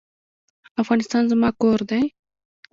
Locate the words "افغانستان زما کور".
0.81-1.79